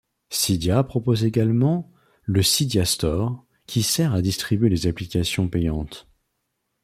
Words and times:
Cydia 0.31 0.81
propose 0.83 1.25
également 1.25 1.91
le 2.23 2.41
Cydia 2.41 2.85
Store, 2.85 3.45
qui 3.67 3.83
sert 3.83 4.15
à 4.15 4.23
distribuer 4.23 4.67
les 4.67 4.87
applications 4.87 5.47
payantes. 5.47 6.07